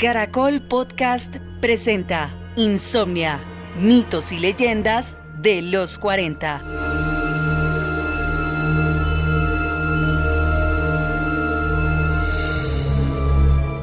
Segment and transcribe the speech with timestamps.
[0.00, 3.38] Caracol Podcast presenta Insomnia,
[3.78, 6.62] mitos y leyendas de los 40.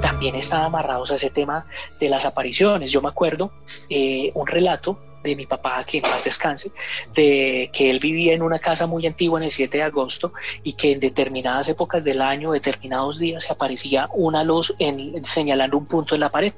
[0.02, 1.68] También están amarrados a ese tema
[2.00, 2.92] de las apariciones.
[2.92, 3.52] Yo me acuerdo
[3.88, 6.72] eh, un relato de mi papá, que en paz descanse,
[7.14, 10.34] de que él vivía en una casa muy antigua en el 7 de agosto
[10.64, 15.78] y que en determinadas épocas del año, determinados días, se aparecía una luz en, señalando
[15.78, 16.54] un punto en la pared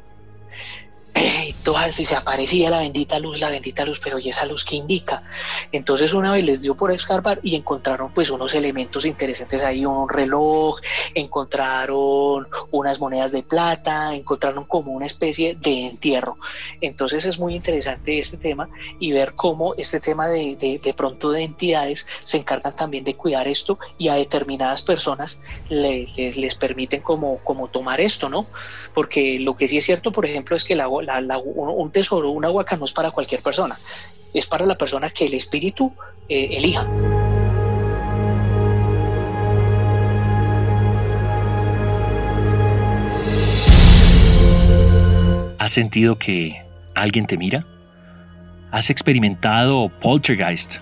[1.15, 4.75] y todas se aparecía la bendita luz, la bendita luz, pero ¿y esa luz qué
[4.75, 5.23] indica?
[5.71, 10.07] Entonces una vez les dio por escarbar y encontraron pues unos elementos interesantes ahí, un
[10.07, 10.79] reloj,
[11.15, 16.37] encontraron unas monedas de plata, encontraron como una especie de entierro.
[16.81, 21.43] Entonces es muy interesante este tema y ver cómo este tema de, de, pronto de
[21.43, 27.37] entidades se encargan también de cuidar esto y a determinadas personas les, les, permiten como,
[27.39, 28.45] como tomar esto, ¿no?
[28.93, 32.75] Porque lo que sí es cierto, por ejemplo, es que la, un tesoro, una huaca
[32.77, 33.79] no es para cualquier persona,
[34.33, 35.91] es para la persona que el espíritu
[36.27, 36.87] eh, elija.
[45.59, 46.59] ¿Has sentido que
[46.95, 47.65] alguien te mira?
[48.71, 50.77] ¿Has experimentado poltergeist?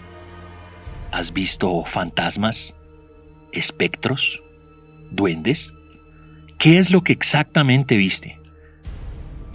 [1.12, 2.74] ¿Has visto fantasmas?
[3.52, 4.42] ¿Espectros?
[5.12, 5.72] ¿Duendes?
[6.58, 8.37] ¿Qué es lo que exactamente viste?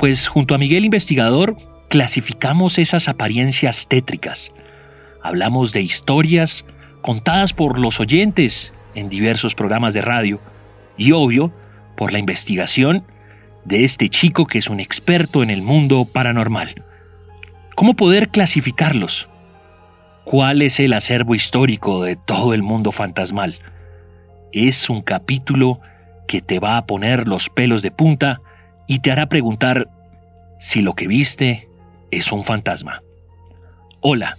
[0.03, 1.57] Pues junto a Miguel Investigador
[1.89, 4.51] clasificamos esas apariencias tétricas.
[5.23, 6.65] Hablamos de historias
[7.03, 10.41] contadas por los oyentes en diversos programas de radio
[10.97, 11.53] y obvio
[11.97, 13.05] por la investigación
[13.65, 16.83] de este chico que es un experto en el mundo paranormal.
[17.77, 19.29] ¿Cómo poder clasificarlos?
[20.25, 23.57] ¿Cuál es el acervo histórico de todo el mundo fantasmal?
[24.51, 25.79] Es un capítulo
[26.27, 28.41] que te va a poner los pelos de punta
[28.93, 29.89] y te hará preguntar
[30.59, 31.67] si lo que viste
[32.11, 33.03] es un fantasma.
[34.01, 34.37] Hola,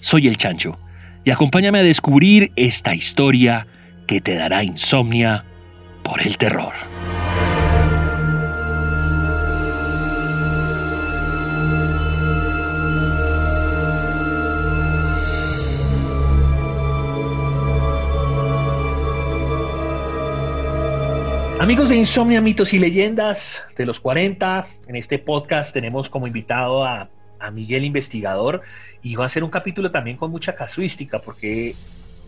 [0.00, 0.76] soy el Chancho
[1.24, 3.68] y acompáñame a descubrir esta historia
[4.08, 5.44] que te dará insomnia
[6.02, 6.72] por el terror.
[21.64, 26.84] Amigos de Insomnia, Mitos y Leyendas de los 40, en este podcast tenemos como invitado
[26.84, 27.08] a,
[27.54, 28.60] Miguel Investigador
[29.02, 31.74] y va a ser un capítulo también con mucha casuística porque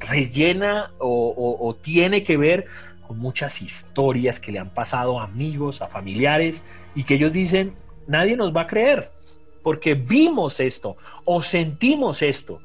[0.01, 2.65] rellena o, tiene que ver
[3.07, 6.65] con muchas historias que le han pasado a amigos, a familiares
[6.95, 7.75] y que ellos dicen,
[8.07, 9.11] nadie nos va a creer
[9.63, 12.63] porque vimos esto o sentimos esto.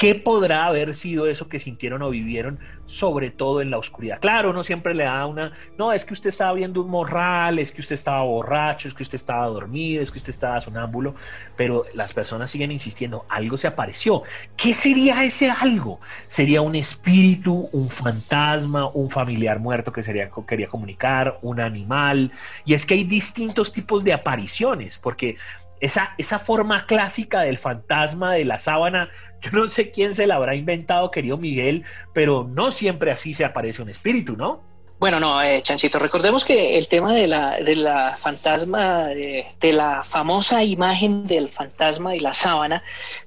[0.00, 4.18] ¿Qué podrá haber sido eso que sintieron o vivieron, sobre todo en la oscuridad?
[4.18, 7.70] Claro, uno siempre le da una, no, es que usted estaba viendo un morral, es
[7.70, 11.16] que usted estaba borracho, es que usted estaba dormido, es que usted estaba sonámbulo,
[11.54, 14.22] pero las personas siguen insistiendo, algo se apareció.
[14.56, 16.00] ¿Qué sería ese algo?
[16.28, 22.32] ¿Sería un espíritu, un fantasma, un familiar muerto que sería, quería comunicar, un animal?
[22.64, 25.36] Y es que hay distintos tipos de apariciones, porque
[25.80, 29.10] esa, esa forma clásica del fantasma de la sábana
[29.42, 33.44] yo no sé quién se la habrá inventado, querido Miguel, pero no siempre así se
[33.44, 34.69] aparece un espíritu, ¿no?
[35.00, 40.04] Bueno, no, eh, Chanchito, recordemos que el tema de la, de la fantasma, de, la
[40.04, 42.82] famosa imagen del fantasma y la sábana,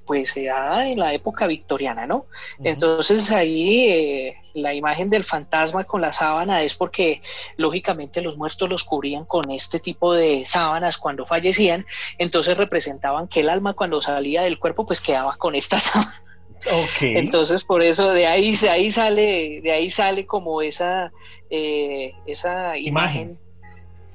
[0.06, 2.26] pues se da en la época victoriana, ¿no?
[2.62, 7.22] Entonces ahí eh, la imagen del fantasma con la sábana es porque
[7.56, 11.86] lógicamente los muertos los cubrían con este tipo de sábanas cuando fallecían,
[12.18, 16.23] entonces representaban que el alma cuando salía del cuerpo pues quedaba con esta sábana.
[17.00, 21.12] Entonces por eso de ahí, de ahí sale, de ahí sale como esa,
[21.50, 23.38] eh, esa imagen.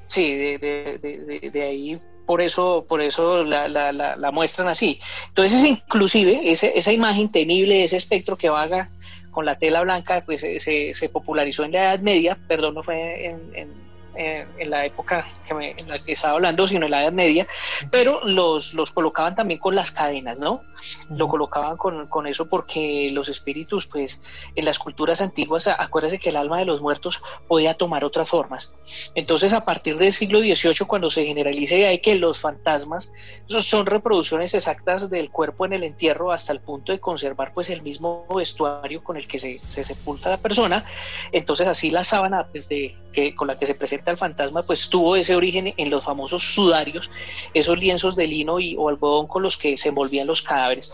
[0.08, 5.00] Sí, de, ahí por eso, por eso la, la, la, muestran así.
[5.28, 8.92] Entonces, inclusive, esa imagen temible, ese espectro que vaga
[9.32, 13.28] con la tela blanca, pues se, se popularizó en la Edad Media, perdón, no fue
[13.28, 17.48] en en la época que en la que estaba hablando, sino en la Edad Media,
[17.92, 20.62] pero los, los colocaban también con las cadenas, ¿no?
[21.10, 24.22] Lo colocaban con, con, eso porque los espíritus, pues
[24.56, 28.74] en las culturas antiguas, acuérdense que el alma de los muertos podía tomar otras formas.
[29.16, 33.12] Entonces, a partir del siglo XVIII, cuando se generaliza hay que los fantasmas
[33.48, 37.82] son reproducciones exactas del cuerpo en el entierro hasta el punto de conservar pues el
[37.82, 40.86] mismo vestuario con el que se, se sepulta la persona,
[41.32, 44.90] entonces así la sábana pues, de, que, con la que se presenta el fantasma, pues
[44.90, 47.10] tuvo ese origen en los famosos sudarios,
[47.54, 50.92] esos lienzos de lino y, o algodón con los que se envolvían los cadáveres.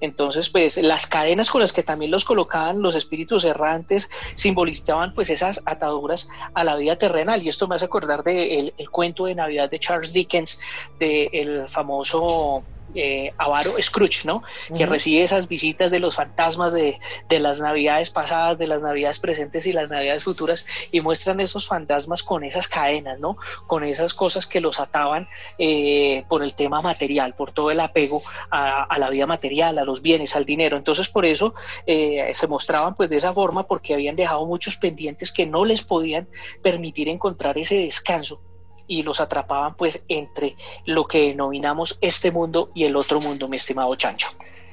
[0.00, 5.30] Entonces, pues las cadenas con las que también los colocaban los espíritus errantes simbolizaban pues
[5.30, 7.42] esas ataduras a la vida terrenal.
[7.42, 10.60] Y esto me hace acordar del el cuento de Navidad de Charles Dickens,
[10.98, 12.64] del famoso
[12.94, 14.42] eh, avaro Scrooge, ¿no?
[14.76, 16.98] Que recibe esas visitas de los fantasmas de,
[17.28, 22.22] las navidades pasadas, de las navidades presentes y las navidades futuras y muestran esos fantasmas
[22.22, 23.36] con esas cadenas, ¿no?
[23.66, 28.22] Con esas cosas que los ataban eh, por el tema material, por todo el apego
[28.50, 30.76] a, la vida material, a los bienes, al dinero.
[30.76, 31.54] Entonces por eso
[31.86, 35.82] eh, se mostraban pues de esa forma porque habían dejado muchos pendientes que no les
[35.82, 36.28] podían
[36.62, 38.40] permitir encontrar ese descanso
[38.88, 43.56] y los atrapaban pues entre lo que denominamos este mundo y el otro mundo, mi
[43.56, 44.28] estimado Chancho.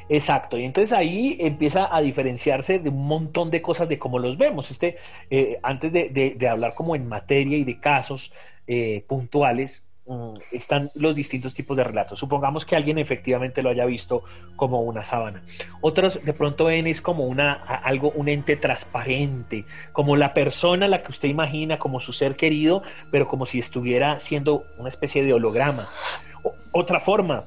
[0.08, 4.38] Exacto, y entonces ahí empieza a diferenciarse de un montón de cosas de cómo los
[4.38, 4.70] vemos.
[4.70, 4.98] Este,
[5.30, 8.32] eh, antes de, hablar como en materia y de casos
[8.68, 9.85] eh, puntuales,
[10.52, 12.20] están los distintos tipos de relatos.
[12.20, 14.24] Supongamos que alguien efectivamente lo haya visto
[14.56, 15.42] como una sábana.
[15.82, 21.02] Otros de pronto ven es como una, algo, un ente transparente, como la persona la
[21.02, 25.34] que usted imagina como su ser querido, pero como si estuviera siendo una especie de
[25.34, 25.90] holograma.
[26.72, 27.46] otra forma,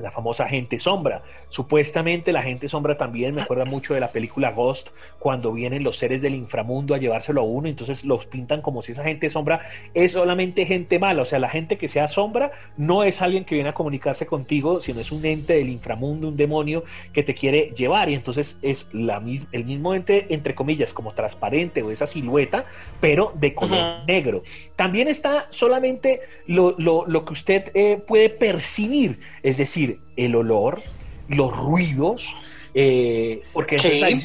[0.00, 1.22] la famosa gente sombra.
[1.48, 4.88] Supuestamente la gente sombra también me acuerda mucho de la película Ghost,
[5.18, 8.92] cuando vienen los seres del inframundo a llevárselo a uno, entonces los pintan como si
[8.92, 9.60] esa gente sombra
[9.94, 13.54] es solamente gente mala, o sea, la gente que sea sombra no es alguien que
[13.54, 17.72] viene a comunicarse contigo, sino es un ente del inframundo, un demonio que te quiere
[17.76, 19.16] llevar y entonces es la
[19.52, 22.64] el mismo ente, entre comillas, como transparente o esa silueta,
[23.00, 24.42] pero de color negro.
[24.76, 26.76] También está solamente lo,
[27.24, 29.85] que usted eh, puede percibir, es decir,
[30.16, 30.82] el olor,
[31.28, 32.36] los ruidos,
[32.74, 33.78] eh, porque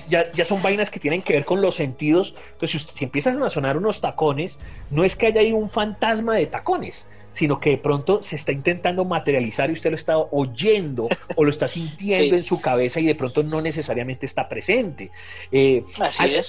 [0.09, 2.35] ya, ya, son vainas que tienen que ver con los sentidos.
[2.51, 4.59] Entonces, si, si empiezan a sonar unos tacones,
[4.89, 8.51] no es que haya ahí un fantasma de tacones, sino que de pronto se está
[8.51, 13.05] intentando materializar y usted lo está oyendo o lo está sintiendo en su cabeza y
[13.05, 15.11] de pronto no necesariamente está presente.
[15.51, 15.83] Eh,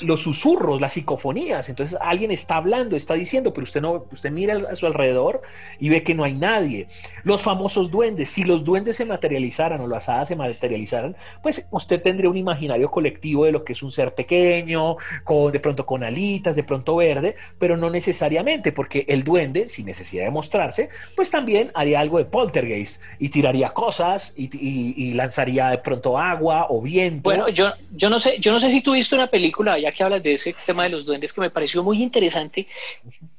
[0.03, 4.61] los susurros, las psicofonías, entonces alguien está hablando, está diciendo, pero usted no, usted mira
[4.71, 5.43] a su alrededor
[5.79, 6.89] y ve que no hay nadie.
[7.25, 12.03] Los famosos duendes, si los duendes se materializaran o las hadas se materializaran, pues usted
[12.03, 16.03] tendría un imaginario colectivo de lo que es un ser pequeño, con, de pronto con
[16.03, 20.72] alitas, de pronto verde, pero no necesariamente, porque el duende, sin necesidad de mostrar,
[21.17, 26.81] pues también haría algo de poltergeist y tiraría cosas y, lanzaría de pronto agua o
[26.81, 27.23] viento.
[27.23, 30.03] Bueno, yo, yo, no sé, yo no sé si tú viste una película, ya que
[30.03, 32.67] hablas de ese tema de los duendes, que me pareció muy interesante,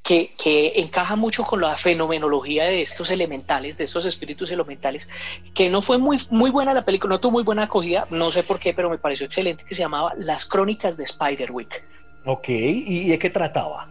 [0.01, 5.09] que, que encaja mucho con la fenomenología de estos elementales, de estos espíritus elementales,
[5.53, 8.43] que no fue muy, muy buena la película, no tuvo muy buena acogida, no sé
[8.43, 11.83] por qué, pero me pareció excelente, que se llamaba Las Crónicas de Spiderwick.
[12.25, 13.89] Ok, ¿y de qué trataba?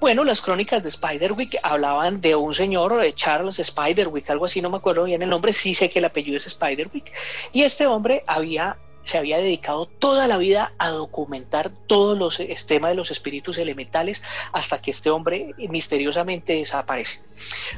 [0.00, 4.70] Bueno, las crónicas de Spiderwick hablaban de un señor, eh, Charles Spiderwick, algo así, no
[4.70, 7.10] me acuerdo bien el nombre, sí sé que el apellido es Spiderwick,
[7.52, 12.90] y este hombre había se había dedicado toda la vida a documentar todos los temas
[12.90, 17.22] de los espíritus elementales hasta que este hombre misteriosamente desaparece.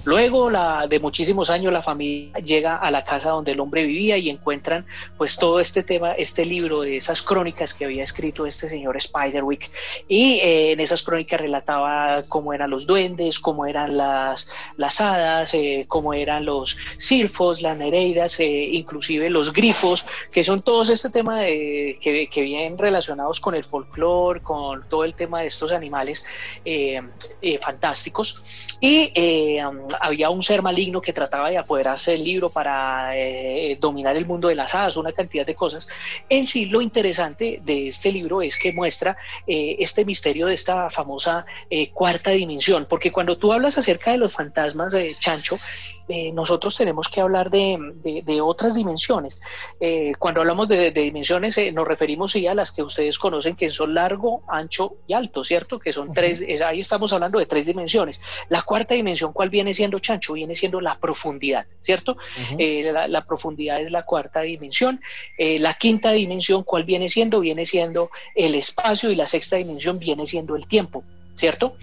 [0.05, 0.51] Luego
[0.89, 4.87] de muchísimos años la familia llega a la casa donde el hombre vivía y encuentran
[5.17, 9.71] pues todo este tema, este libro de esas crónicas que había escrito este señor Spiderwick
[10.09, 15.55] y eh, en esas crónicas relataba cómo eran los duendes, cómo eran las, las hadas,
[15.55, 21.11] eh, cómo eran los silfos, las nereidas, eh, inclusive los grifos, que son todos este
[21.11, 25.73] tema de, que, que vienen relacionados con el folclore, con todo el tema de estos
[25.73, 26.25] animales
[27.61, 28.43] fantásticos.
[28.81, 29.63] Y eh,
[30.01, 34.49] había un ser maligno que trataba de apoderarse del libro para eh, dominar el mundo
[34.49, 35.89] de las hadas, una cantidad de cosas.
[36.29, 39.17] En sí, lo interesante de este libro es que muestra
[39.47, 41.47] eh, este misterio de esta famosa
[41.93, 45.59] cuarta dimensión, porque cuando tú hablas acerca de los fantasmas de Chancho,
[46.09, 49.41] eh, nosotros tenemos que hablar de, otras dimensiones.
[49.81, 53.95] Eh, cuando hablamos de, dimensiones, eh, nos referimos a las que ustedes conocen, que son
[53.95, 55.79] largo, ancho y alto, ¿cierto?
[55.79, 58.21] Que son tres, ahí estamos hablando de tres dimensiones.
[58.49, 60.35] La cuarta dimensión, ¿cuál viene siendo Chancho?
[60.35, 62.17] Viene siendo la profundidad, ¿cierto?
[62.59, 65.01] la, la, profundidad es la cuarta dimensión.
[65.39, 67.41] la quinta dimensión, ¿cuál viene siendo?
[67.41, 71.05] Viene siendo el espacio y la sexta dimensión viene siendo el tiempo.
[71.37, 71.77] ¿Cierto?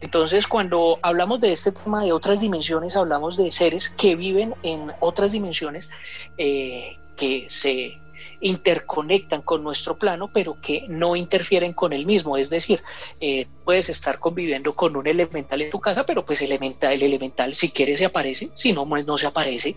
[0.00, 4.92] Entonces, cuando hablamos de este tema de otras dimensiones, hablamos de seres que viven en
[5.00, 5.88] otras dimensiones
[6.36, 7.98] eh, que se
[8.40, 12.36] interconectan con nuestro plano, pero que no interfieren con el mismo.
[12.36, 12.82] Es decir,
[13.20, 17.54] eh, puedes estar conviviendo con un elemental en tu casa, pero pues elemental, el elemental
[17.54, 19.76] si quiere se aparece, si no, no se aparece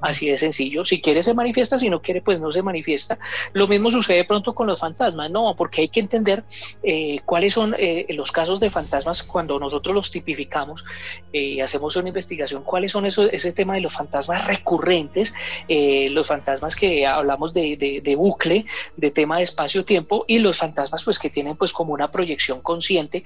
[0.00, 0.84] Así de sencillo.
[0.84, 3.18] Si quiere se manifiesta, si no quiere pues no se manifiesta.
[3.52, 6.44] Lo mismo sucede pronto con los fantasmas, no, porque hay que entender
[6.82, 10.84] eh, cuáles son eh, los casos de fantasmas cuando nosotros los tipificamos
[11.32, 15.34] y hacemos una investigación, cuáles son esos, ese tema de los fantasmas recurrentes,
[15.68, 21.18] los fantasmas que hablamos de, de bucle, de tema de espacio-tiempo y los fantasmas pues
[21.18, 23.24] que tienen pues como una proyección consciente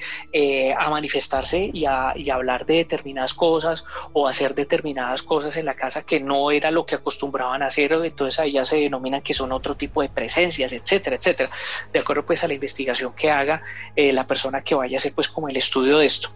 [0.76, 5.66] a manifestarse y a, y a hablar de determinadas cosas o hacer determinadas cosas en
[5.66, 9.22] la casa que no era lo que acostumbraban a hacer, entonces ahí ya se denominan
[9.22, 11.50] que son otro tipo de presencias, etcétera, etcétera,
[11.92, 13.62] de acuerdo pues a la investigación que haga
[13.96, 16.30] eh, la persona que vaya a hacer pues como el estudio de esto.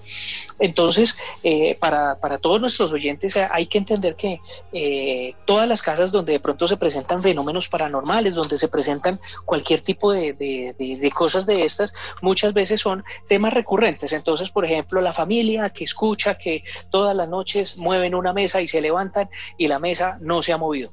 [0.59, 4.41] Entonces, eh, para, para, todos nuestros oyentes eh, hay que entender que
[5.45, 10.13] todas las casas donde de pronto se presentan fenómenos paranormales, donde se presentan cualquier tipo
[10.13, 11.93] de, de, de cosas de estas,
[12.23, 14.13] muchas veces son temas recurrentes.
[14.13, 18.67] Entonces, por ejemplo, la familia que escucha que todas las noches mueven una mesa y
[18.67, 20.93] se levantan y la mesa no se ha movido.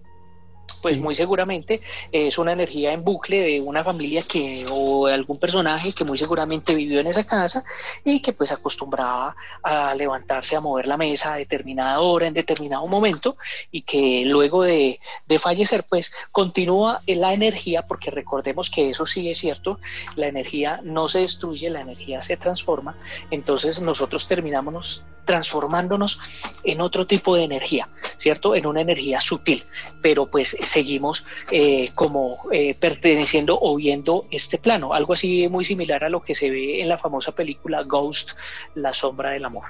[0.82, 5.38] Pues muy seguramente es una energía en bucle de una familia que o de algún
[5.38, 7.64] personaje que muy seguramente vivió en esa casa
[8.04, 12.86] y que pues acostumbraba a levantarse a mover la mesa a determinada hora en determinado
[12.88, 13.38] momento
[13.72, 19.30] y que luego de, de fallecer pues continúa la energía porque recordemos que eso sí
[19.30, 19.80] es cierto
[20.16, 22.96] la energía no se destruye la energía se transforma.
[23.32, 26.20] Entonces nosotros terminamos transformándonos
[26.64, 28.56] en otro tipo de energía, ¿cierto?
[28.56, 29.64] En una energía sutil,
[30.02, 36.04] pero pues seguimos eh, como eh, perteneciendo o viendo este plano, algo así muy similar
[36.04, 38.32] a lo que se ve en la famosa película Ghost,
[38.76, 39.66] La sombra del amor.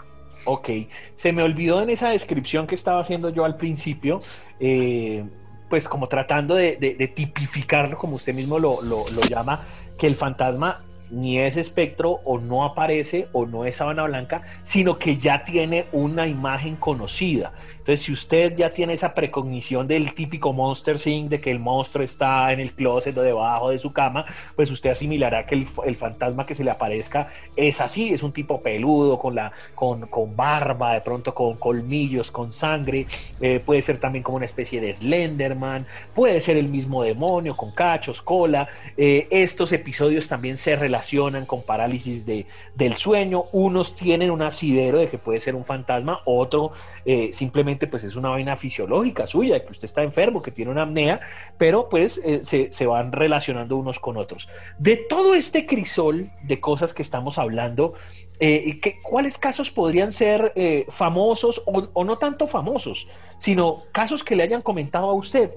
[0.46, 0.70] Ok,
[1.16, 4.22] se me olvidó en esa descripción que estaba haciendo yo al principio,
[4.60, 5.24] eh,
[5.70, 9.66] pues como tratando de, tipificarlo, como usted mismo lo llama,
[9.98, 14.98] que el fantasma ni es espectro o no aparece o no es sábana blanca, sino
[14.98, 17.54] que ya tiene una imagen conocida.
[17.78, 22.04] Entonces, si usted ya tiene esa precognición del típico Monster Thing, de que el monstruo
[22.04, 25.56] está en el closet o debajo de su cama, pues usted asimilará que
[25.86, 30.08] el, fantasma que se le aparezca es así, es un tipo peludo, con, la, con,
[30.08, 33.06] con barba, de pronto con colmillos, con sangre,
[33.42, 37.72] eh, puede ser también como una especie de Slenderman, puede ser el mismo demonio, con
[37.72, 38.68] cachos, cola.
[38.96, 41.03] Eh, estos episodios también se relacionan
[41.46, 42.46] con parálisis de,
[42.76, 46.72] del sueño, unos tienen un asidero de que puede ser un fantasma, otro
[47.06, 50.84] eh, simplemente pues es una vaina fisiológica suya, que usted está enfermo, que tiene una
[50.84, 51.20] apnea,
[51.58, 54.48] pero pues eh, se, van relacionando unos con otros.
[54.78, 57.94] De todo este crisol de cosas que estamos hablando,
[58.40, 60.54] eh, ¿cuáles casos podrían ser
[60.90, 65.52] famosos o, no tanto famosos, sino casos que le hayan comentado a usted?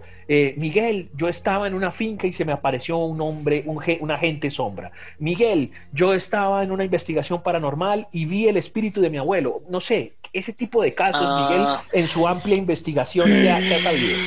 [0.57, 4.51] Miguel, yo estaba en una finca y se me apareció un hombre, un, un agente
[4.51, 4.91] sombra.
[5.19, 9.63] Miguel, yo estaba en una investigación paranormal y vi el espíritu de mi abuelo.
[9.69, 11.83] No sé, ese tipo de casos, Miguel, ah.
[11.93, 14.19] en su amplia investigación que ha, ha sabido.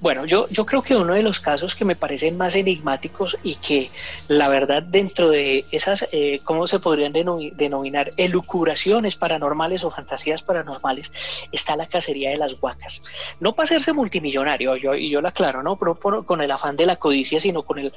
[0.00, 3.56] Bueno, yo, yo creo que uno de los casos que me parecen más enigmáticos y
[3.56, 3.90] que
[4.28, 8.12] la verdad dentro de esas, eh, ¿cómo se podrían denominar?
[8.16, 11.12] Elucubraciones paranormales o fantasías paranormales,
[11.52, 13.02] está la cacería de las huacas.
[13.40, 16.96] No para hacerse multimillonario, yo, y yo lo aclaro, no con el afán de la
[16.96, 17.92] codicia, sino con el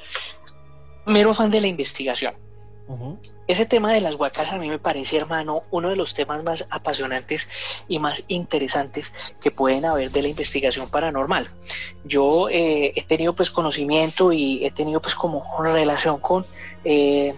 [1.06, 2.34] mero afán de la investigación.
[3.48, 6.66] Ese tema de las huacas a mí me parece, hermano, uno de los temas más
[6.70, 7.48] apasionantes
[7.88, 11.50] y más interesantes que pueden haber de la investigación paranormal.
[12.04, 16.44] Yo eh, he tenido pues conocimiento y he tenido pues como relación con
[16.84, 17.34] eh,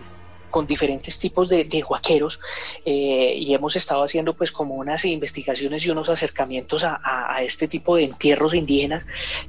[0.51, 2.41] con diferentes tipos de, de guaqueros
[2.85, 6.97] eh, y hemos estado haciendo pues como unas investigaciones y unos acercamientos a,
[7.43, 9.05] este tipo de entierros indígenas.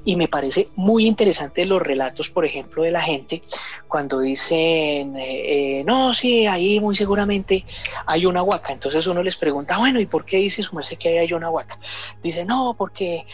[0.06, 3.42] Y me parece muy interesante los relatos por ejemplo de la gente
[3.88, 7.66] cuando dicen eh, eh, no sí ahí muy seguramente
[8.06, 8.74] hay una huaca.
[8.74, 11.50] Entonces uno les pregunta bueno y por qué dice su merced que ahí hay una
[11.50, 11.80] huaca
[12.22, 13.26] dice no porque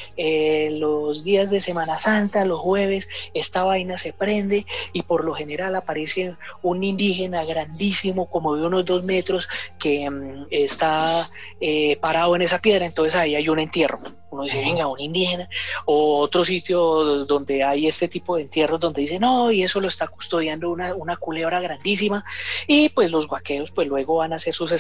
[0.71, 5.75] los días de Semana Santa los jueves esta vaina se prende y por lo general
[5.75, 9.47] aparece un indígena grandísimo, como de unos dos metros,
[9.79, 14.00] que mm, está eh, parado en esa piedra, entonces ahí hay un entierro
[14.36, 15.50] uno dice, venga, un indígena,
[15.86, 19.88] o otro sitio donde hay este tipo de entierros donde dice, no, y eso lo
[19.88, 22.24] está custodiando una, una culebra grandísima,
[22.68, 24.74] y pues los guaqueros pues luego van a hacer sus,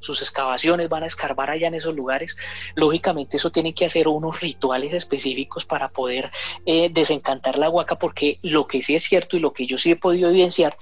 [0.00, 2.36] sus excavaciones, van a escarbar allá en esos lugares,
[2.74, 6.30] lógicamente eso tiene que hacer unos rituales específicos para poder
[6.66, 9.90] eh, desencantar la huaca, porque lo que sí es cierto y lo que yo sí
[9.90, 10.76] he podido evidenciar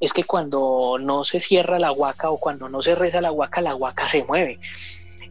[0.00, 3.60] es que cuando no se cierra la huaca o cuando no se reza la huaca,
[3.60, 4.58] la huaca se mueve.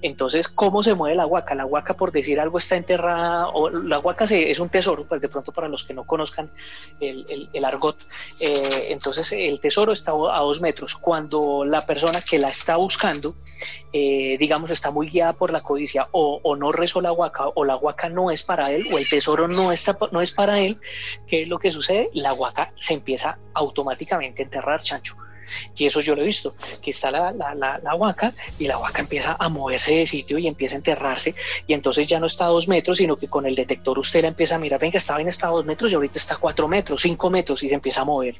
[0.06, 1.56] Entonces, ¿cómo se mueve la huaca?
[1.56, 5.20] La huaca, por decir algo, está enterrada, o la huaca se, es un tesoro, pues
[5.20, 6.52] de pronto para los que no conozcan
[7.00, 7.98] el, el, argot.
[8.40, 10.96] Eh, entonces, el tesoro está a dos metros.
[10.96, 13.34] Cuando la persona que la está buscando,
[13.94, 17.66] eh, digamos, está muy guiada por la codicia, o, o, no rezó la huaca, o
[17.66, 20.78] la huaca no es para él, o el tesoro no, está, no es para él,
[21.28, 22.12] ¿qué es lo que sucede?
[22.14, 25.16] La huaca se empieza automáticamente a enterrar, chancho.
[25.78, 29.02] Y eso yo lo he visto, que está la, la, la, huaca y la huaca
[29.02, 31.36] empieza a moverse de sitio y empieza a enterrarse
[31.68, 34.30] y entonces ya no está a dos metros, sino que con el detector usted la
[34.30, 36.68] empieza a mirar, venga, estaba en está a dos metros y ahorita está a cuatro
[36.68, 38.36] metros, cinco metros y se empieza a mover.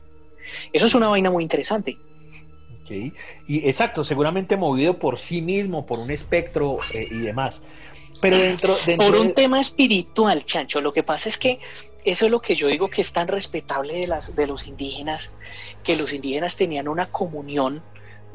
[0.72, 1.98] Eso es una vaina muy interesante.
[2.84, 3.14] Okay.
[3.48, 7.62] Y exacto, seguramente movido por sí mismo, por un espectro eh, y demás.
[8.22, 10.82] Pero dentro, dentro Por un tema espiritual, Chancho.
[10.82, 11.60] Lo que pasa es que
[12.06, 15.32] eso es lo que yo digo que es tan respetable de, las, de los indígenas,
[15.84, 17.82] que los indígenas tenían una comunión,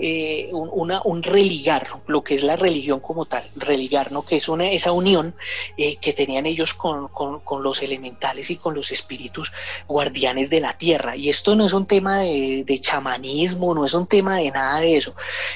[0.03, 4.25] eh, un, una, un religar, lo que es la religión como tal, religar, ¿no?
[4.25, 5.35] que es una, esa unión
[5.77, 9.53] eh, que tenían ellos con, con, con, los elementales y con los espíritus
[9.87, 11.17] guardianes de la tierra.
[11.17, 14.81] Y esto no es un tema de, de chamanismo, no es un tema de nada
[14.81, 15.15] de eso.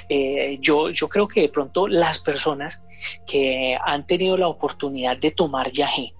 [0.09, 2.83] Eh, yo, yo creo que de pronto las personas
[3.26, 6.13] que han tenido la oportunidad de tomar yagé,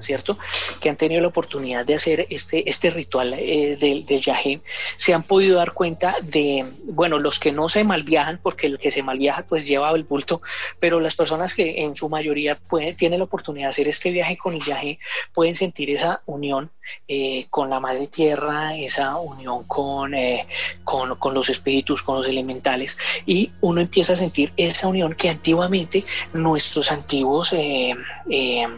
[0.00, 0.38] ¿cierto?
[0.80, 4.60] Que han tenido la oportunidad de hacer este, este ritual eh, del, del yajé,
[4.96, 8.90] se han podido dar cuenta de, bueno, los que no se malviajan, porque el que
[8.90, 10.42] se malviaja pues lleva el bulto,
[10.78, 14.36] pero las personas que en su mayoría pueden, tienen la oportunidad de hacer este viaje
[14.36, 14.98] con el yajé,
[15.32, 16.70] pueden sentir esa unión
[17.08, 20.46] eh, con la madre tierra, esa unión con, eh,
[20.84, 25.28] con, con, los espíritus, con los elementales, y uno empieza a sentir esa unión que
[25.28, 27.94] antiguamente nuestros antiguos eh,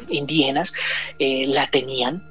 [0.09, 0.73] indígenas
[1.19, 2.23] la tenían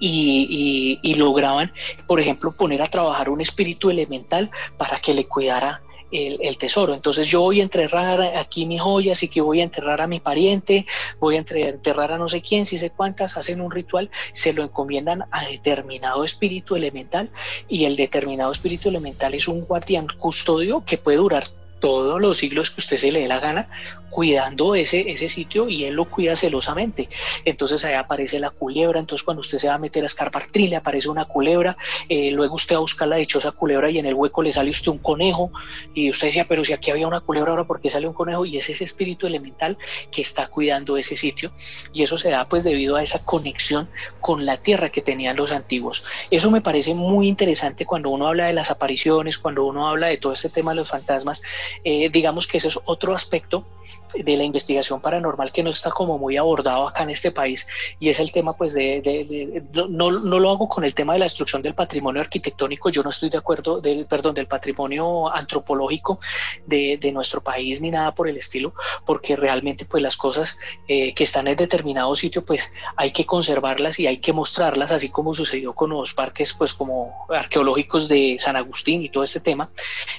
[0.00, 1.72] y, lograban,
[2.06, 6.94] por ejemplo, poner a trabajar un espíritu elemental para que le cuidara el, el, tesoro.
[6.94, 10.20] Entonces yo voy a enterrar aquí mi joya, así que voy a enterrar a mi
[10.20, 10.86] pariente,
[11.18, 14.62] voy a enterrar a no sé quién, si sé cuántas, hacen un ritual, se lo
[14.62, 17.30] encomiendan a determinado espíritu elemental
[17.68, 21.44] y el determinado espíritu elemental es un guardián custodio que puede durar
[21.80, 23.68] todos los siglos que usted se le dé la gana,
[24.10, 27.08] cuidando ese, ese sitio y él lo cuida celosamente.
[27.44, 30.76] Entonces ahí aparece la culebra, entonces cuando usted se va a meter a escarpar le
[30.76, 31.76] aparece una culebra,
[32.08, 34.70] eh, luego usted va a buscar la dichosa culebra y en el hueco le sale
[34.70, 35.50] usted un conejo
[35.94, 38.44] y usted decía, pero si aquí había una culebra ahora, ¿por qué sale un conejo?
[38.44, 39.78] Y es ese espíritu elemental
[40.10, 41.52] que está cuidando ese sitio
[41.92, 43.88] y eso se da pues debido a esa conexión
[44.20, 46.04] con la tierra que tenían los antiguos.
[46.30, 50.18] Eso me parece muy interesante cuando uno habla de las apariciones, cuando uno habla de
[50.18, 51.42] todo este tema de los fantasmas,
[51.84, 53.64] eh, digamos que ese es otro aspecto
[54.14, 57.66] de la investigación paranormal que no está como muy abordado acá en este país
[57.98, 61.12] y es el tema pues de, de, de no, no, lo hago con el tema
[61.12, 65.32] de la destrucción del patrimonio arquitectónico yo no estoy de acuerdo del perdón del patrimonio
[65.32, 66.20] antropológico
[66.66, 68.72] de, nuestro país ni nada por el estilo
[69.04, 73.98] porque realmente pues las cosas eh, que están en determinado sitio pues hay que conservarlas
[73.98, 78.56] y hay que mostrarlas así como sucedió con los parques pues como arqueológicos de San
[78.56, 79.70] Agustín y todo este tema.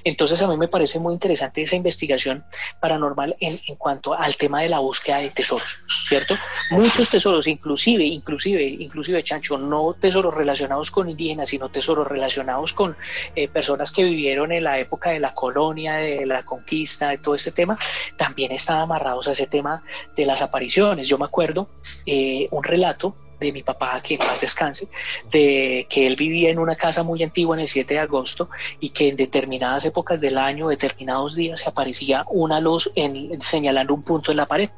[0.04, 2.44] Entonces a mí me parece muy interesante esa investigación
[2.80, 6.36] paranormal en cuanto al tema de la búsqueda de tesoros, ¿cierto?
[6.70, 12.96] Muchos tesoros, inclusive, inclusive, inclusive, Chancho, no tesoros relacionados con indígenas, sino tesoros relacionados con
[13.36, 17.34] eh, personas que vivieron en la época de la colonia, de la conquista, de todo
[17.34, 17.78] este tema,
[18.15, 19.84] también están amarrados a ese tema
[20.15, 21.08] de las apariciones.
[21.08, 21.67] Yo me acuerdo
[22.06, 24.88] eh, un relato de mi papá, que en paz descanse,
[25.32, 28.49] de que él vivía en una casa muy antigua en el 7 de agosto
[28.80, 33.93] y que en determinadas épocas del año, determinados días, se aparecía una luz en, señalando
[33.93, 34.69] un punto en la pared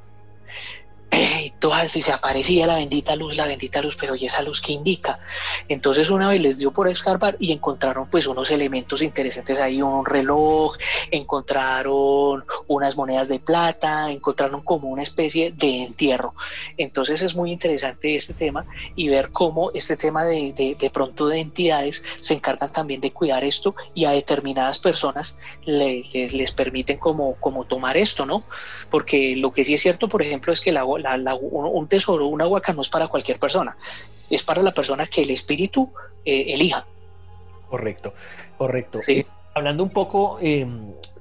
[1.13, 4.73] y todas se aparecía la bendita luz, la bendita luz, pero ¿y esa luz qué
[4.73, 5.19] indica?
[5.69, 10.05] Entonces una vez les dio por escarbar y encontraron pues unos elementos interesantes ahí, un
[10.05, 10.77] reloj,
[11.11, 16.33] encontraron unas monedas de plata, encontraron como una especie de entierro.
[16.77, 21.27] Entonces es muy interesante este tema y ver cómo este tema de, de, de pronto
[21.27, 26.97] de entidades se encargan también de cuidar esto y a determinadas personas les, les permiten
[26.97, 28.43] como, como tomar esto, ¿no?
[28.89, 32.27] Porque lo que sí es cierto, por ejemplo, es que la, la, la, un tesoro,
[32.27, 33.75] una huaca no es para cualquier persona,
[34.29, 35.91] es para la persona que el espíritu
[36.25, 36.85] eh, elija.
[37.69, 38.13] Correcto,
[38.57, 38.99] correcto.
[39.05, 39.11] Sí.
[39.11, 40.65] Eh, hablando un poco, eh,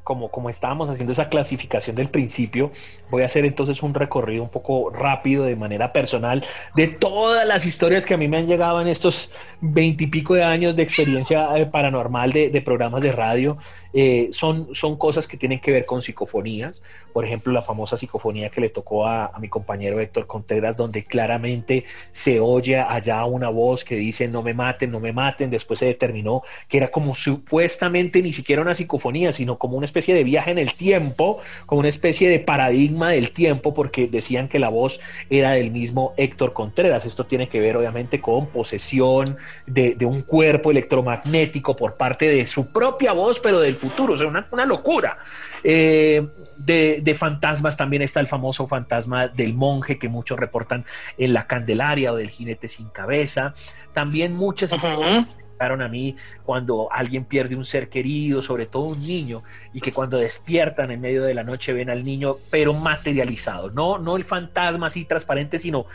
[0.04, 2.70] como, como estábamos haciendo esa clasificación del principio,
[3.10, 7.66] voy a hacer entonces un recorrido un poco rápido de manera personal de todas las
[7.66, 12.32] historias que a mí me han llegado en estos veintipico de años de experiencia paranormal
[12.32, 13.58] de, de programas de radio.
[13.92, 16.82] Eh, son, son cosas que tienen que ver con psicofonías.
[17.12, 21.04] Por ejemplo, la famosa psicofonía que le tocó a, a, mi compañero Héctor Contreras, donde
[21.04, 25.50] claramente se oye allá una voz que dice no me maten, no me maten.
[25.50, 30.14] Después se determinó que era como supuestamente ni siquiera una psicofonía, sino como una especie
[30.14, 34.58] de viaje en el tiempo, como una especie de paradigma del tiempo, porque decían que
[34.58, 37.04] la voz era del mismo Héctor Contreras.
[37.04, 42.72] Esto tiene que ver obviamente con posesión de, un cuerpo electromagnético por parte de su
[42.72, 45.18] propia voz, pero del futuro, o sea, una, una locura.
[45.64, 50.84] Eh, de, fantasmas también está el famoso fantasma del monje que muchos reportan
[51.18, 53.54] en la Candelaria o del jinete sin cabeza.
[53.92, 55.26] También muchas historias
[55.62, 59.42] a mí cuando alguien pierde un ser querido, sobre todo un niño,
[59.72, 63.98] y que cuando despiertan en medio de la noche ven al niño, pero materializado, no,
[63.98, 65.86] no el fantasma así transparente, sino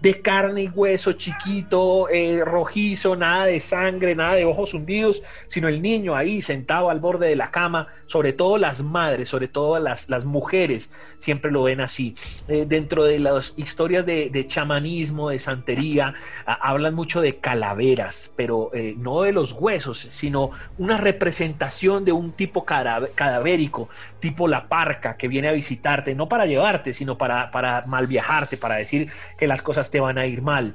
[0.00, 5.68] de carne y hueso, chiquito, eh, rojizo, nada de sangre, nada de ojos hundidos, sino
[5.68, 9.78] el niño ahí sentado al borde de la cama, sobre todo las madres, sobre todo
[9.78, 12.14] las, las mujeres, siempre lo ven así.
[12.48, 18.94] Eh, dentro de las historias de, chamanismo, de santería, hablan mucho de calaveras, pero eh,
[18.96, 23.88] no de los huesos, sino una representación de un tipo cadavérico,
[24.20, 28.56] tipo la parca que viene a visitarte, no para llevarte, sino para, para mal viajarte,
[28.56, 30.74] para decir que las cosas te van a ir mal.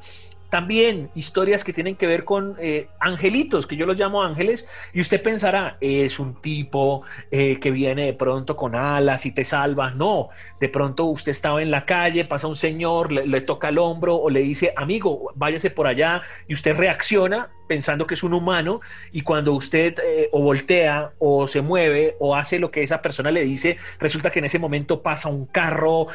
[0.51, 4.99] También historias que tienen que ver con eh, angelitos, que yo los llamo ángeles, y
[4.99, 9.91] usted pensará, es un tipo eh, que viene de pronto con alas y te salva.
[9.91, 10.27] No,
[10.59, 14.29] de pronto usted estaba en la calle, pasa un señor, le, toca el hombro o
[14.29, 18.81] le dice, amigo, váyase por allá, y usted reacciona pensando que es un humano,
[19.13, 23.31] y cuando usted eh, o voltea o se mueve o hace lo que esa persona
[23.31, 26.07] le dice, resulta que en ese momento pasa un carro,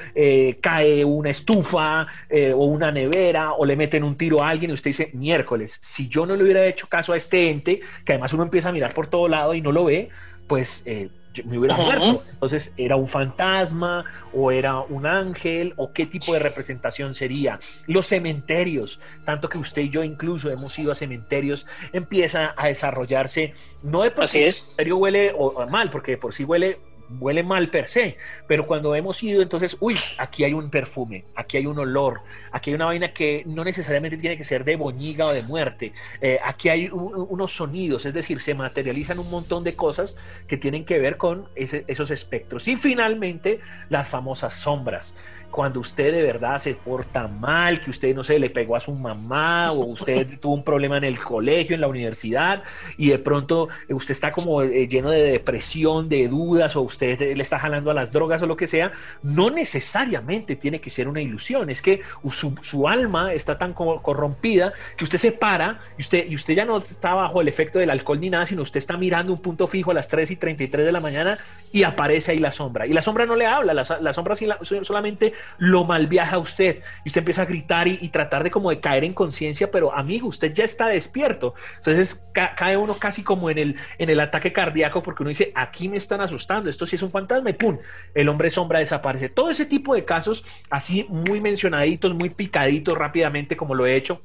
[0.61, 2.07] cae una estufa
[2.55, 6.09] o una nevera o le meten un tiro a alguien y usted dice, miércoles, si
[6.09, 8.93] yo no le hubiera hecho caso a este ente, que además uno empieza a mirar
[8.93, 10.11] por todo lado y no lo ve,
[10.47, 11.09] pues eh,
[11.45, 12.23] me hubiera muerto.
[12.31, 17.59] Entonces, ¿era un fantasma o era un ángel o qué tipo de representación sería?
[17.87, 23.55] Los cementerios, tanto que usted y yo incluso hemos ido a cementerios, empieza a desarrollarse,
[23.83, 24.35] no de por es.
[24.35, 26.79] el cementerio huele o, mal, porque por sí huele
[27.21, 28.17] huele mal per se,
[28.47, 32.21] pero cuando hemos ido, entonces, uy, aquí hay un perfume, aquí hay un olor,
[32.53, 35.93] aquí hay una vaina que no necesariamente tiene que ser de boñiga o de muerte,
[36.21, 40.17] eh, aquí hay unos sonidos, es decir, se materializan un montón de cosas
[40.47, 42.69] que tienen que ver con esos espectros.
[42.69, 45.15] Y finalmente, las famosas sombras
[45.51, 48.93] cuando usted de verdad se porta mal, que usted no sé, le pegó a su
[48.93, 52.63] mamá o usted tuvo un problema en el colegio, en la universidad
[52.97, 57.43] y de pronto usted está como eh, lleno de depresión, de dudas o usted le
[57.43, 61.21] está jalando a las drogas o lo que sea, no necesariamente tiene que ser una
[61.21, 66.35] ilusión, es que su, alma está tan corrompida que usted se para y usted, y
[66.35, 69.33] usted ya no está bajo el efecto del alcohol ni nada, sino usted está mirando
[69.33, 71.39] un punto fijo a las 3 y 33 de la mañana
[71.73, 72.87] y aparece ahí la sombra.
[72.87, 74.37] Y la sombra no le habla, la, la sombra
[74.83, 78.81] solamente lo mal viaja usted y usted empieza a gritar y, tratar de como de
[78.81, 81.55] caer en conciencia, pero amigo, usted ya está despierto.
[81.79, 85.89] Entonces cae uno casi como en el, en el ataque cardíaco porque uno dice, aquí
[85.89, 87.79] me están asustando, esto sí es un fantasma y pum,
[88.15, 89.29] el hombre sombra desaparece.
[89.29, 94.23] Todo ese tipo de casos así muy mencionaditos, muy picaditos rápidamente como lo he hecho.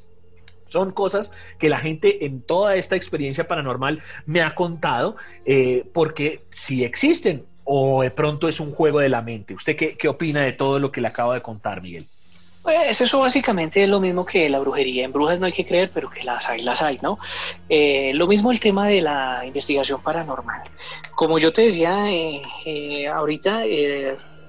[0.71, 6.45] Son cosas que la gente en toda esta experiencia paranormal me ha contado, eh, porque
[6.51, 9.53] si existen, o de pronto es un juego de la mente?
[9.53, 12.05] ¿Usted qué, opina de todo lo que le acabo de contar, Miguel?
[12.61, 15.05] Pues eso básicamente es lo mismo que la brujería.
[15.05, 17.17] En brujas no hay que creer, pero que las hay, las hay, ¿no?
[17.69, 20.63] Eh, lo mismo el tema de la investigación paranormal.
[21.15, 23.63] Como yo te decía eh, eh, ahorita,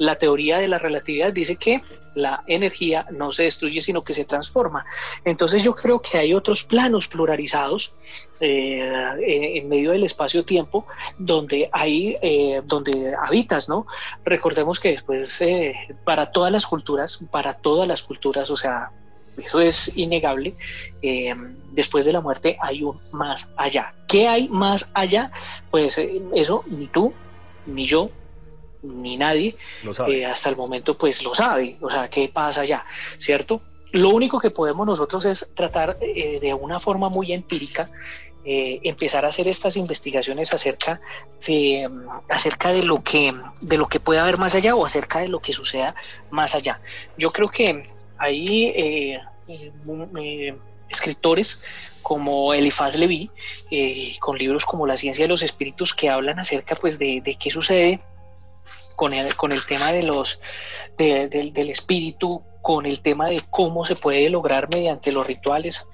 [0.03, 1.81] la teoría de la relatividad dice que
[2.15, 4.85] la energía no se destruye, sino que se transforma.
[5.25, 7.95] Entonces yo creo que hay otros planos pluralizados
[8.41, 10.87] eh, en medio del espacio-tiempo
[11.19, 13.87] donde hay, eh, donde habitas, ¿no?
[14.25, 15.73] Recordemos que después, eh,
[16.05, 18.91] para todas las culturas, para todas las culturas, o sea,
[19.38, 20.55] eso es innegable,
[21.71, 23.95] después de la muerte hay un más allá.
[24.07, 25.31] ¿Qué hay más allá?
[25.71, 25.99] Pues
[26.35, 27.15] eso ni tú,
[27.65, 28.11] ni yo,
[28.83, 29.57] ni nadie
[30.09, 32.85] eh, hasta el momento pues lo sabe, o sea, qué pasa allá,
[33.18, 33.62] ¿cierto?
[33.92, 37.90] Lo único que podemos nosotros es tratar eh, de una forma muy empírica
[38.45, 41.01] eh, empezar a hacer estas investigaciones acerca
[41.47, 41.88] de,
[42.29, 45.40] acerca de lo que de lo que puede haber más allá o acerca de lo
[45.40, 45.95] que suceda
[46.31, 46.81] más allá.
[47.16, 49.16] Yo creo que hay
[50.88, 51.62] escritores
[52.03, 53.31] como Elifaz Leví,
[54.18, 57.49] con libros como La ciencia de los espíritus que hablan acerca pues de, de qué
[57.49, 58.01] sucede
[58.96, 60.40] con el, con el tema de los,
[60.96, 65.87] del espíritu, con el tema de cómo se puede lograr mediante los rituales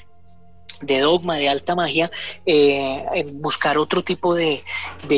[0.81, 2.11] de dogma, de alta magia,
[2.47, 4.63] eh, buscar otro tipo de,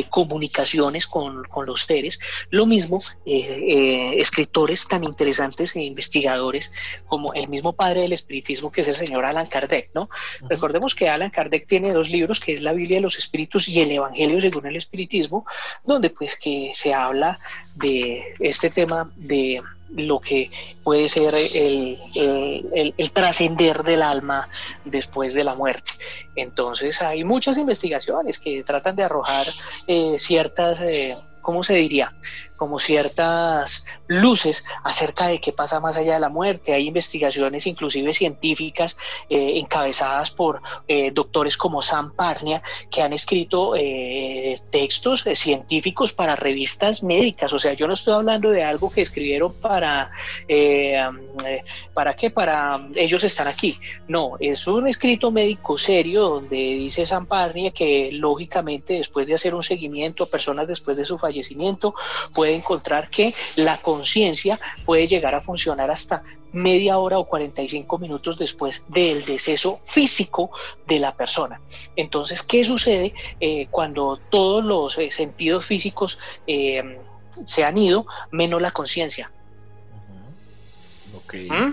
[0.09, 2.19] comunicaciones con, los seres.
[2.49, 6.71] Lo mismo, eh, eh, escritores tan interesantes e investigadores
[7.05, 10.09] como el mismo padre del espiritismo que es el señor Alan Kardec, ¿no?
[10.49, 13.79] Recordemos que Alan Kardec tiene dos libros, que es la Biblia de los Espíritus y
[13.79, 15.45] el Evangelio según el Espiritismo,
[15.83, 17.39] donde pues que se habla
[17.75, 19.61] de este tema de
[19.95, 20.49] lo que
[20.83, 21.99] puede ser el,
[23.13, 24.49] trascender del alma
[24.85, 25.91] después de la muerte.
[26.35, 29.47] Entonces hay muchas investigaciones que tratan de arrojar
[29.87, 32.13] eh, ciertas, eh, ¿cómo se diría?
[32.61, 36.75] Como ciertas luces acerca de qué pasa más allá de la muerte.
[36.75, 38.99] Hay investigaciones inclusive científicas
[39.31, 46.35] eh, encabezadas por eh, doctores como Sam Parnia que han escrito eh, textos científicos para
[46.35, 47.51] revistas médicas.
[47.51, 50.11] O sea, yo no estoy hablando de algo que escribieron para,
[51.95, 52.29] ¿para qué?
[52.29, 53.79] Para ellos están aquí.
[54.07, 59.55] No, es un escrito médico serio donde dice Sam Parnia que lógicamente después de hacer
[59.55, 61.95] un seguimiento a personas después de su fallecimiento
[62.35, 68.37] puede encontrar que la conciencia puede llegar a funcionar hasta media hora o 45 minutos
[68.37, 70.51] después del deceso físico
[70.87, 71.61] de la persona.
[71.95, 76.99] Entonces, ¿qué sucede eh, cuando todos los eh, sentidos físicos eh,
[77.45, 79.31] se han ido, menos la conciencia?
[81.33, 81.71] ¿Mm?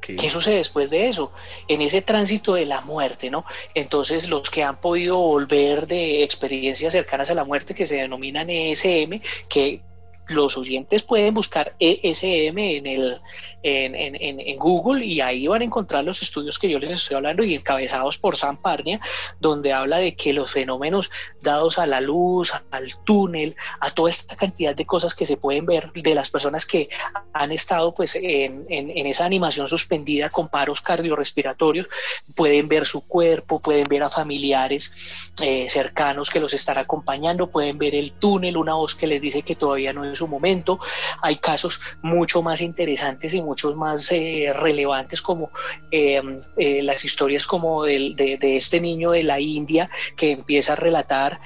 [0.00, 1.32] ¿Qué sucede después de eso?
[1.68, 3.44] En ese tránsito de la muerte, ¿no?
[3.74, 8.48] Entonces, los que han podido volver de experiencias cercanas a la muerte, que se denominan
[8.48, 9.82] ESM, que
[10.28, 13.20] los oyentes pueden buscar ESM en el
[13.64, 17.54] en, Google y ahí van a encontrar los estudios que yo les estoy hablando y
[17.54, 19.00] encabezados por Sam Parnia,
[19.40, 24.36] donde habla de que los fenómenos dados a la luz, al túnel, a toda esta
[24.36, 26.88] cantidad de cosas que se pueden ver de las personas que
[27.32, 31.86] han estado pues en, esa animación suspendida con paros cardiorrespiratorios,
[32.34, 34.94] pueden ver su cuerpo, pueden ver a familiares
[35.42, 39.42] eh, cercanos que los están acompañando, pueden ver el túnel, una voz que les dice
[39.42, 40.78] que todavía no es su momento.
[41.22, 45.50] Hay casos mucho más interesantes y muchos más eh, relevantes como
[45.92, 46.20] eh,
[46.56, 51.38] eh, las historias como de, de, este niño de la India que empieza a relatar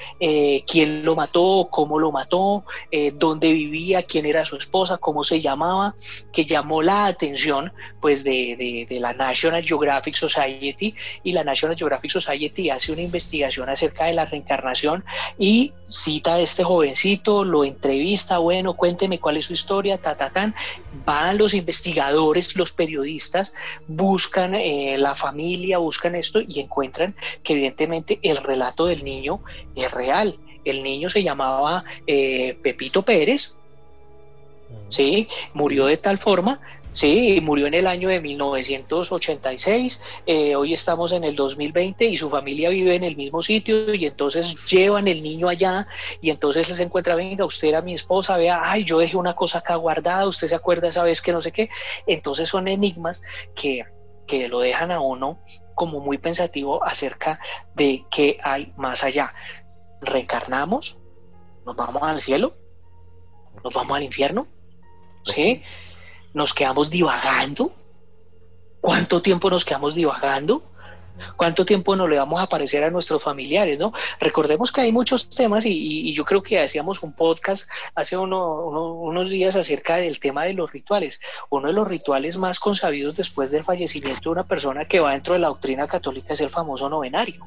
[0.66, 2.64] quién lo mató, cómo lo mató,
[3.14, 5.94] dónde vivía, quién era su esposa, cómo se llamaba,
[6.32, 12.10] que llamó la atención pues de, de la National Geographic Society y la National Geographic
[12.10, 15.04] Society hace una investigación acerca de la reencarnación
[15.38, 20.30] y cita a este jovencito, lo entrevista, bueno, cuénteme cuál es su historia, ta, ta,
[20.30, 20.54] tan,
[21.04, 23.54] van los investigadores investigadores, los periodistas,
[23.86, 29.40] buscan eh, la familia, buscan esto y encuentran que evidentemente el relato del niño
[29.74, 30.38] es real.
[30.64, 33.56] El niño se llamaba eh, Pepito Pérez,
[34.88, 35.28] ¿sí?
[35.54, 36.60] murió de tal forma
[36.92, 42.28] Sí, murió en el año de 1986, eh, hoy estamos en el 2020 y su
[42.28, 45.86] familia vive en el mismo sitio y entonces llevan el niño allá
[46.20, 49.58] y entonces les encuentra, venga, usted era mi esposa, vea, ay, yo dejé una cosa
[49.58, 51.68] acá guardada, usted se acuerda esa vez que no sé qué.
[52.06, 53.22] Entonces son enigmas
[53.54, 53.84] que,
[54.26, 55.40] que lo dejan a uno
[55.74, 57.38] como muy pensativo acerca
[57.74, 59.34] de qué hay más allá.
[60.00, 60.98] ¿Reencarnamos?
[61.64, 62.56] ¿Nos vamos al cielo?
[63.62, 64.48] ¿Nos vamos al infierno?
[65.24, 65.62] ¿Sí?
[66.38, 67.72] Nos quedamos divagando.
[68.80, 70.62] ¿Cuánto tiempo nos quedamos divagando?
[71.36, 73.76] ¿Cuánto tiempo nos le vamos a aparecer a nuestros familiares?
[73.76, 73.92] ¿no?
[74.20, 79.56] Recordemos que hay muchos temas y, yo creo que hacíamos un podcast hace unos días
[79.56, 81.20] acerca del tema de los rituales.
[81.50, 85.34] Uno de los rituales más consabidos después del fallecimiento de una persona que va dentro
[85.34, 87.44] de la doctrina católica es el famoso novenario.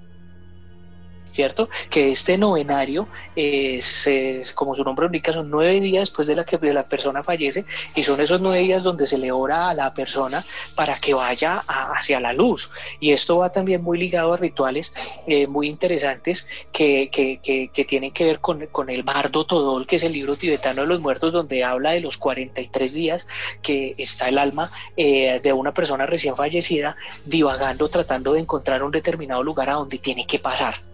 [1.41, 1.69] ¿Cierto?
[1.89, 6.59] Que este novenario, es, como su nombre indica, son nueve días después de la que
[6.71, 10.43] la persona fallece y son esos nueve días donde se le ora a la persona
[10.75, 12.69] para que vaya hacia la luz.
[12.99, 14.93] Y esto va también muy ligado a rituales
[15.25, 19.95] eh, muy interesantes que, que, que, tienen que ver con, con, el Bardo Todol, que
[19.95, 23.27] es el libro tibetano de los muertos, donde habla de los 43 días
[23.63, 28.91] que está el alma eh, de una persona recién fallecida divagando, tratando de encontrar un
[28.91, 30.90] determinado lugar a donde tiene que pasar.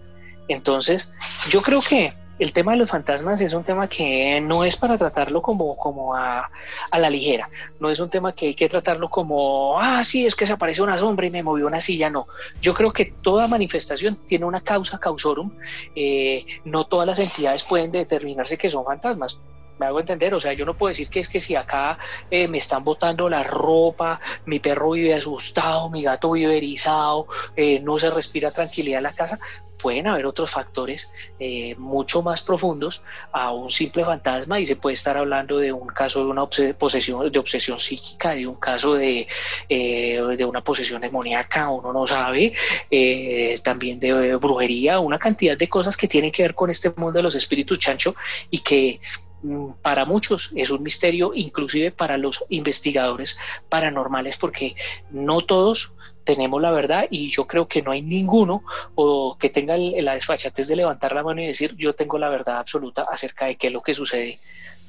[0.47, 1.11] Entonces,
[1.49, 4.97] yo creo que el tema de los fantasmas es un tema que no es para
[4.97, 6.49] tratarlo como, como a,
[6.91, 10.45] la ligera, no es un tema que hay que tratarlo como, ah, sí, es que
[10.45, 12.27] se apareció una sombra y me movió una silla, no.
[12.61, 15.51] Yo creo que toda manifestación tiene una causa causorum,
[15.95, 19.39] eh, no todas las entidades pueden determinarse que son fantasmas.
[19.79, 21.99] Me hago entender, o sea, yo no puedo decir que es que si acá
[22.31, 27.79] eh, me están botando la ropa, mi perro vive asustado, mi gato vive erizado, eh,
[27.79, 29.39] no se respira tranquilidad en la casa,
[29.77, 34.95] pueden haber otros factores eh, mucho más profundos a un simple fantasma y se puede
[34.95, 39.27] estar hablando de un caso de una posesión, de obsesión psíquica, de un caso de,
[39.69, 42.53] eh, de una posesión demoníaca, uno no sabe,
[42.89, 47.17] eh, también de brujería, una cantidad de cosas que tienen que ver con este mundo
[47.17, 48.15] de los espíritus chancho
[48.49, 48.99] y que
[49.43, 53.37] mm, para muchos es un misterio, inclusive para los investigadores
[53.69, 54.75] paranormales, porque
[55.11, 55.96] no todos
[56.27, 58.63] tenemos la verdad y yo creo que no hay ninguno
[58.95, 62.59] o que tenga la desfachatez de levantar la mano y decir yo tengo la verdad
[62.59, 64.39] absoluta acerca de qué es lo que sucede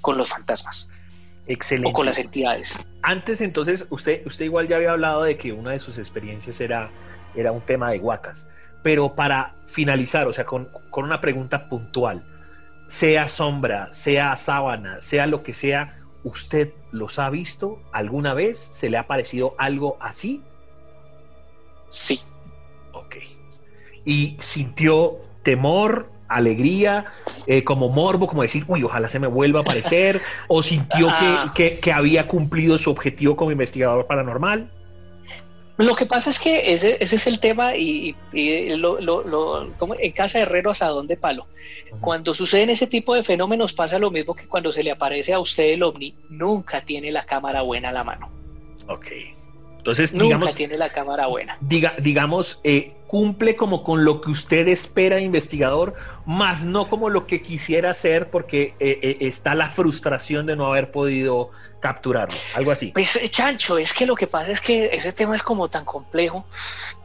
[0.00, 0.90] con los fantasmas.
[1.46, 1.88] Excelente.
[1.88, 2.78] O con las entidades.
[3.02, 6.90] Antes entonces, usted, usted igual ya había hablado de que una de sus experiencias era,
[7.36, 8.48] era un tema de huacas,
[8.82, 12.24] pero para finalizar, o sea, con, con una pregunta puntual,
[12.88, 18.58] sea sombra, sea sábana, sea lo que sea, ¿usted los ha visto alguna vez?
[18.58, 20.42] ¿Se le ha parecido algo así?
[21.88, 22.20] Sí.
[22.92, 23.16] Ok.
[24.04, 27.06] ¿Y sintió temor, alegría,
[27.46, 30.22] eh, como morbo, como decir, uy, ojalá se me vuelva a aparecer?
[30.46, 31.52] ¿O sintió ah.
[31.54, 34.70] que, había cumplido su objetivo como investigador paranormal?
[35.78, 40.42] Lo que pasa es que ese, es el tema y, lo, como en casa de
[40.42, 41.46] herrero hasta dónde palo.
[42.00, 45.38] Cuando suceden ese tipo de fenómenos pasa lo mismo que cuando se le aparece a
[45.38, 48.28] usted el ovni, nunca tiene la cámara buena a la mano.
[48.88, 49.06] Ok.
[49.78, 51.56] Entonces, Nunca digamos, tiene la cámara buena.
[51.60, 55.94] Diga, digamos, eh, cumple como con lo que usted espera investigador,
[56.26, 60.66] más no como lo que quisiera hacer porque eh, eh, está la frustración de no
[60.66, 62.88] haber podido capturarlo, algo así.
[62.88, 66.44] Pues, Chancho, es que lo que pasa es que ese tema es como tan complejo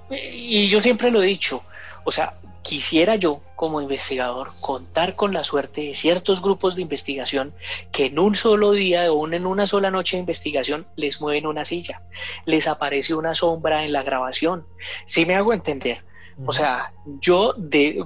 [0.10, 1.64] y yo siempre lo he dicho,
[2.04, 7.54] o sea, quisiera yo como investigador contar con la suerte de ciertos grupos de investigación
[7.91, 11.65] que en un solo día o en una sola noche de investigación les mueven una
[11.65, 12.02] silla,
[12.45, 14.65] les aparece una sombra en la grabación.
[15.06, 16.04] Si me hago entender.
[16.47, 18.04] O sea, yo de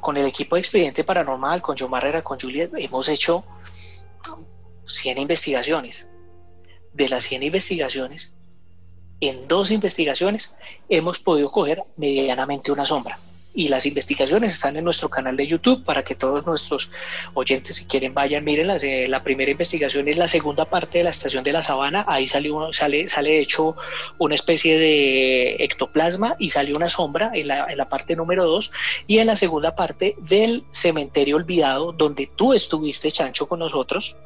[0.00, 3.44] con el equipo de Expediente Paranormal, con John Barrera, con Juliet, hemos hecho
[4.86, 6.08] 100 investigaciones.
[6.92, 8.32] De las 100 investigaciones,
[9.20, 10.54] en dos investigaciones
[10.88, 13.18] hemos podido coger medianamente una sombra
[13.54, 16.90] y las investigaciones están en nuestro canal de YouTube para que todos nuestros
[17.34, 18.70] oyentes, si quieren, vayan, miren.
[18.82, 22.04] Eh, la primera investigación es la segunda parte de la estación de la sabana.
[22.08, 23.76] Ahí salió, sale, sale hecho
[24.18, 28.72] una especie de ectoplasma y salió una sombra en la, en la parte número dos.
[29.06, 34.16] Y en la segunda parte del cementerio olvidado, donde tú estuviste, Chancho, con nosotros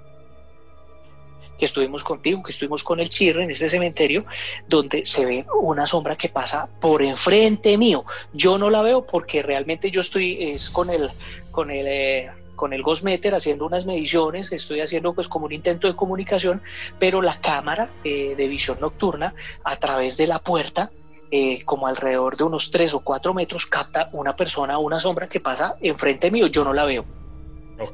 [1.58, 4.24] que estuvimos contigo, que estuvimos con el Chirre en este cementerio,
[4.68, 8.04] donde se ve una sombra que pasa por enfrente mío.
[8.32, 11.10] Yo no la veo porque realmente yo estoy es con el,
[11.50, 15.86] con el eh, con el Gosmeter haciendo unas mediciones, estoy haciendo pues como un intento
[15.86, 16.60] de comunicación,
[16.98, 20.90] pero la cámara eh, de visión nocturna a través de la puerta,
[21.30, 25.38] eh, como alrededor de unos 3 o 4 metros, capta una persona, una sombra que
[25.38, 27.04] pasa enfrente mío, yo no la veo,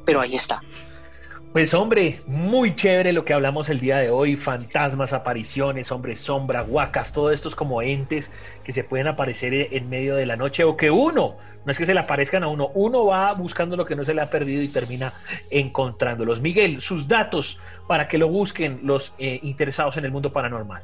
[0.03, 0.61] pero ahí está.
[1.55, 6.63] Pues hombre, muy chévere lo que hablamos el día de hoy, fantasmas, apariciones, hombre, sombra,
[6.63, 8.29] huacas, todo esto es como entes
[8.65, 11.85] que se pueden aparecer en medio de la noche o que uno, no es que
[11.85, 14.61] se le aparezcan a uno, uno va buscando lo que no se le ha perdido
[14.61, 15.13] y termina
[15.49, 16.41] encontrándolos.
[16.41, 20.83] Miguel, sus datos para que lo busquen los eh, interesados en el mundo paranormal.